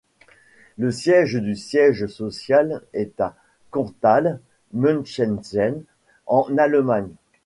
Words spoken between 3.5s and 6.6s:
Korntal-Münchingen, en